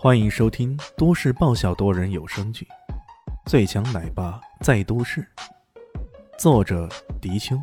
[0.00, 2.64] 欢迎收听都市爆笑多人有声剧
[3.50, 5.26] 《最强奶爸在都市》，
[6.38, 6.88] 作者：
[7.20, 7.58] 迪秋，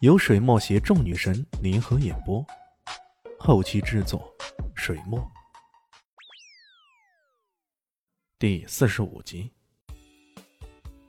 [0.00, 2.42] 由水墨携众女神联合演播，
[3.38, 4.34] 后期制作：
[4.74, 5.30] 水墨。
[8.38, 9.52] 第四十五集，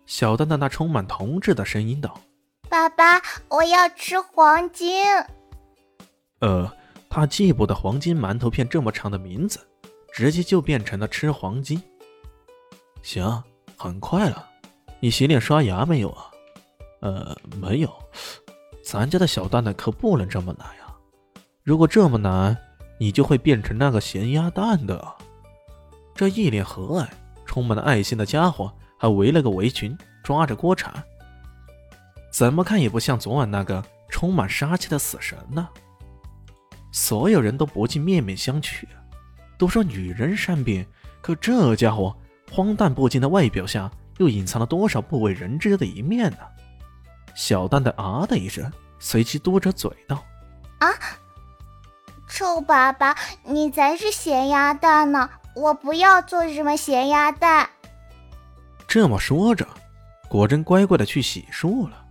[0.06, 2.20] 小蛋蛋那充满童稚的声音道
[2.68, 5.06] ：“爸爸，我要吃黄金。”
[6.40, 6.70] 呃，
[7.10, 9.66] 他记不得黄金馒头片这么长的名字。
[10.18, 11.80] 直接就变成了吃黄金。
[13.04, 13.44] 行，
[13.78, 14.50] 很快了。
[15.00, 16.32] 你洗脸刷牙没有啊？
[17.02, 17.94] 呃，没有。
[18.84, 20.92] 咱家的小蛋蛋可不能这么难呀！
[21.62, 22.58] 如果这么难，
[23.00, 25.08] 你就会变成那个咸鸭蛋的。
[26.16, 27.08] 这一脸和蔼、
[27.46, 30.92] 充满了爱心的家伙，还围了个围裙，抓着锅铲，
[32.32, 35.70] 怎么看也不像昨晚那个充满杀气的死神呢。
[36.92, 38.88] 所有人都不禁面面相觑。
[39.58, 40.86] 都说女人善变，
[41.22, 42.16] 可这家伙
[42.52, 46.38] 荒诞不经的外表下，又隐藏了多少不为人知的一面呢？
[47.36, 50.24] 小蛋蛋啊的一声，随即嘟着嘴道
[50.80, 50.90] ：“啊，
[52.28, 55.30] 臭爸爸，你才是咸鸭蛋呢！
[55.56, 57.70] 我不要做什么咸鸭蛋。”
[58.88, 59.68] 这么说着，
[60.30, 62.06] 果真乖乖的去洗漱了。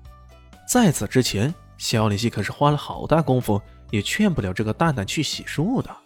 [0.69, 5.97] 在此之前，肖林希可是花了好大功夫，也劝不了这个蛋蛋去洗漱的。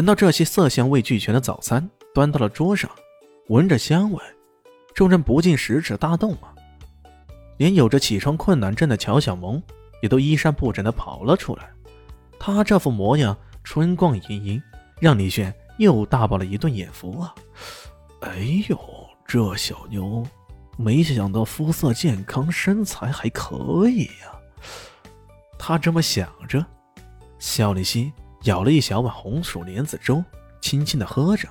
[0.00, 2.90] 等到这些色香味俱全的早餐端到了桌上，
[3.48, 4.18] 闻着香味，
[4.94, 6.54] 众人不禁食指大动啊！
[7.58, 9.62] 连有着起床困难症的乔小萌
[10.00, 11.70] 也都衣衫不整的跑了出来。
[12.38, 14.62] 她这副模样春光盈盈，
[15.02, 17.34] 让李炫又大饱了一顿眼福啊！
[18.22, 18.80] 哎呦，
[19.26, 20.26] 这小妞，
[20.78, 24.32] 没想到肤色健康，身材还可以呀！
[25.58, 26.64] 他这么想着，
[27.38, 28.10] 肖立新。
[28.42, 30.24] 舀了一小碗红薯莲子粥，
[30.60, 31.48] 轻轻的喝着，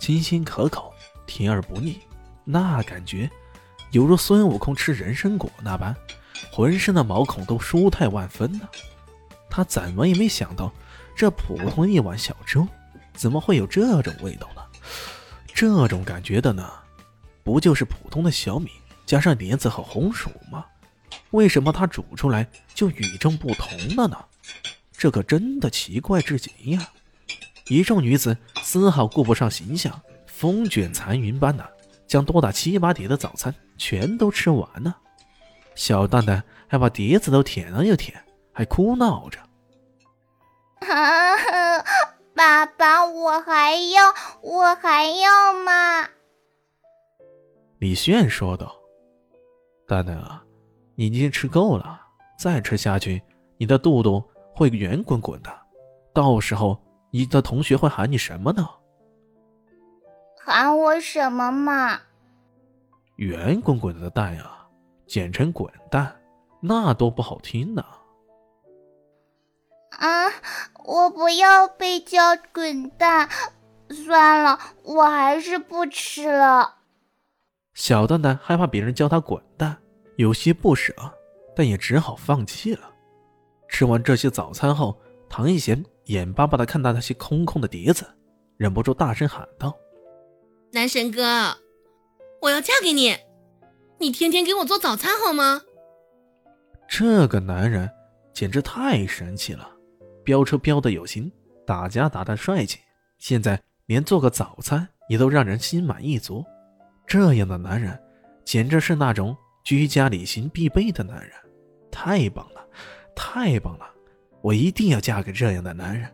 [0.00, 0.92] 清新可口，
[1.26, 2.00] 甜而不腻，
[2.44, 3.30] 那感觉
[3.92, 5.94] 犹如孙悟空吃人参果那般，
[6.50, 8.68] 浑身的毛孔都舒泰万分呢。
[9.48, 10.72] 他怎么也没想到，
[11.16, 12.66] 这普通一碗小粥，
[13.12, 14.62] 怎么会有这种味道呢？
[15.54, 16.68] 这种感觉的呢，
[17.44, 18.72] 不就是普通的小米
[19.06, 20.64] 加上莲子和红薯吗？
[21.30, 22.44] 为什么它煮出来
[22.74, 24.18] 就与众不同了呢？
[24.96, 26.88] 这可真的奇怪至极呀！
[27.68, 31.66] 一众女子丝毫顾不上形象，风卷残云般的
[32.06, 34.96] 将多达七八碟的早餐全都吃完了。
[35.74, 38.22] 小蛋蛋还把碟子都舔了又舔，
[38.52, 39.38] 还哭闹着
[42.34, 46.08] ：“爸爸，我还要，我还要吗！”
[47.80, 48.74] 李炫说道
[49.88, 50.44] ：“蛋蛋啊，
[50.94, 52.00] 你已经吃够了，
[52.38, 53.22] 再吃下去，
[53.56, 54.22] 你的肚肚……”
[54.54, 55.50] 会圆滚滚的，
[56.12, 58.68] 到时候你的同学会喊你什么呢？
[60.46, 62.00] 喊我什么嘛？
[63.16, 64.68] 圆滚滚的蛋啊，
[65.06, 66.14] 简称滚蛋，
[66.60, 67.84] 那多不好听呢。
[69.90, 70.26] 啊，
[70.84, 73.28] 我不要被叫滚蛋，
[73.88, 76.76] 算了，我还是不吃了。
[77.72, 79.76] 小蛋蛋害怕别人叫他滚蛋，
[80.16, 80.92] 有些不舍，
[81.56, 82.93] 但也只好放弃了。
[83.74, 84.96] 吃完这些早餐后，
[85.28, 88.06] 唐一贤眼巴巴地看到那些空空的碟子，
[88.56, 89.76] 忍不住大声喊道
[90.70, 91.52] ：“男神哥，
[92.40, 93.16] 我要嫁给你，
[93.98, 95.60] 你天天给我做早餐好吗？”
[96.88, 97.90] 这个男人
[98.32, 99.68] 简直太神奇了，
[100.22, 101.28] 飙车飙得有型，
[101.66, 102.78] 打架打得帅气，
[103.18, 106.44] 现在连做个早餐也都让人心满意足。
[107.08, 108.00] 这样的男人，
[108.44, 111.32] 简直是那种居家旅行必备的男人，
[111.90, 112.64] 太棒了！
[113.14, 113.90] 太棒了，
[114.40, 116.10] 我一定要嫁给这样的男人。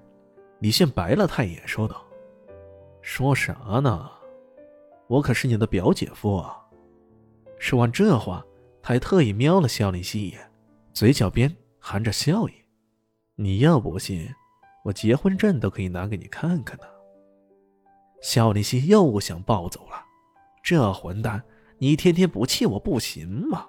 [0.60, 2.04] 李现白了他一眼，说道
[3.00, 4.10] ：“说啥呢？
[5.06, 6.56] 我可是你的表姐夫啊！”
[7.58, 8.44] 说完这话，
[8.82, 10.50] 他还特意瞄了肖林熙一眼，
[10.92, 12.52] 嘴角边含着笑意
[13.36, 14.28] ：“你要不信，
[14.84, 16.84] 我结婚证都可以拿给你看看呢。”
[18.20, 20.04] 肖林熙又想暴走了
[20.62, 21.42] ：“这混蛋，
[21.78, 23.66] 你一天天不气我不行吗？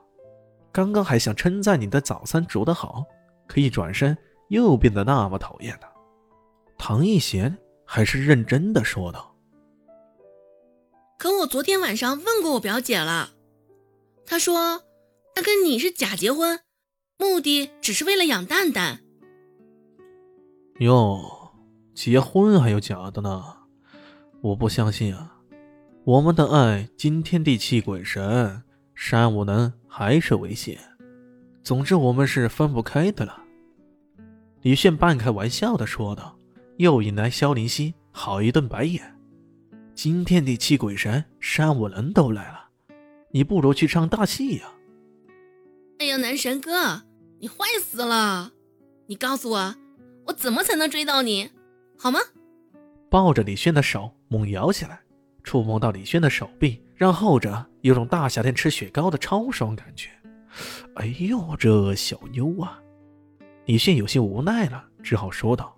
[0.73, 3.05] 刚刚还想称赞你的早餐煮得好。”
[3.51, 4.17] 可一转身，
[4.47, 5.91] 又变得那么讨厌了。
[6.77, 9.35] 唐一贤还是认真的说道
[11.19, 13.31] ：“可我昨天晚上问过我表姐了，
[14.25, 14.83] 她说
[15.35, 16.61] 她跟你是假结婚，
[17.17, 19.01] 目的只是为了养蛋蛋。”
[20.79, 21.51] 哟，
[21.93, 23.43] 结婚还有假的呢？
[24.39, 25.41] 我不相信啊！
[26.05, 28.63] 我们的爱惊天地泣鬼神，
[28.95, 30.79] 山无能，海水为险。
[31.63, 33.41] 总之，我们是分不开的了。
[34.61, 36.35] 李炫半开玩笑的说道，
[36.77, 39.15] 又引来萧林熙好一顿白眼。
[39.93, 42.69] 今天的气鬼神山武人都来了，
[43.29, 44.71] 你不如去唱大戏呀！
[45.99, 47.03] 哎呀，男神哥，
[47.39, 48.51] 你坏死了！
[49.05, 49.75] 你告诉我，
[50.25, 51.51] 我怎么才能追到你，
[51.97, 52.19] 好吗？
[53.09, 55.01] 抱着李炫的手猛摇起来，
[55.43, 60.09] 触摸到李炫的手臂，让后者有种大夏天吃雪糕的超爽感觉。
[60.95, 62.79] 哎呦，这小妞啊！
[63.65, 65.77] 李迅有些无奈了，只好说道：“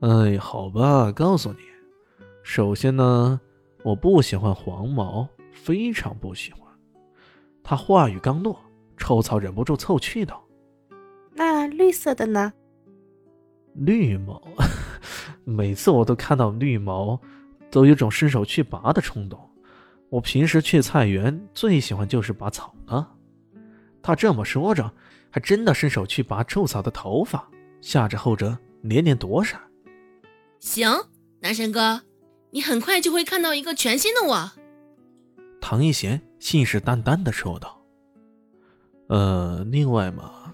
[0.00, 1.58] 哎，好吧，告诉你，
[2.42, 3.40] 首先呢，
[3.82, 6.62] 我不喜欢黄毛，非常不喜欢。”
[7.62, 8.58] 他话语刚落，
[8.96, 10.42] 臭草忍不住凑趣道
[11.34, 12.52] ：“那绿色的呢？”
[13.74, 14.42] 绿毛，
[15.44, 17.18] 每次我都看到绿毛，
[17.70, 19.38] 都有种伸手去拔的冲动。
[20.08, 23.08] 我平时去菜园最喜欢就是拔草了。
[24.02, 24.92] 他这么说着。
[25.32, 27.48] 还真的伸手去拔臭草的头发，
[27.80, 29.60] 吓着后者连连躲闪。
[30.58, 30.90] 行，
[31.38, 32.02] 男神哥，
[32.50, 34.50] 你很快就会看到一个全新的我。
[35.60, 37.80] 唐一贤信誓旦旦地说道
[39.08, 40.52] ：“呃，另外嘛，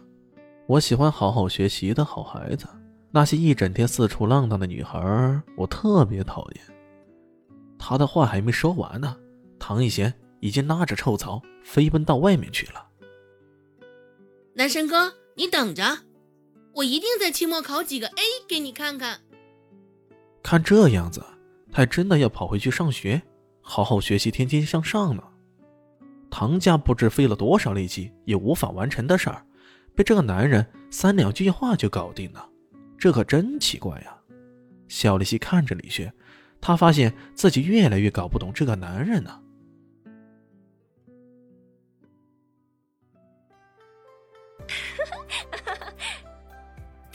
[0.66, 2.68] 我喜欢好好学习的好孩子，
[3.10, 6.64] 那些一整天四处浪荡的女孩，我特别讨厌。”
[7.80, 9.16] 他的话还没说完呢，
[9.58, 12.82] 唐一贤已经拉着臭草飞奔到外面去了。
[14.58, 15.98] 男神哥，你等着，
[16.72, 19.20] 我一定在期末考几个 A 给你看看。
[20.42, 21.22] 看这样子，
[21.70, 23.20] 他真的要跑回去上学，
[23.60, 25.22] 好好学习，天天向上呢。
[26.30, 29.44] 唐家不知费了多少力气也无法完成的事儿，
[29.94, 32.48] 被这个男人三两句话就搞定了，
[32.96, 34.16] 这可真奇怪呀！
[34.88, 36.10] 肖丽西看着李轩，
[36.62, 39.38] 他发现自己越来越搞不懂这个男人了。